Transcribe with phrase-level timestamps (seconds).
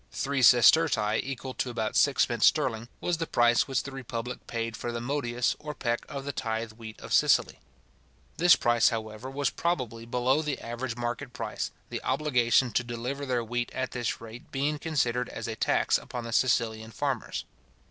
[0.11, 4.91] Three sestertii equal to about sixpence sterling, was the price which the republic paid for
[4.91, 7.59] the modius or peck of the tithe wheat of Sicily.
[8.37, 13.43] This price, however, was probably below the average market price, the obligation to deliver their
[13.43, 17.45] wheat at this rate being considered as a tax upon the Sicilian farmers.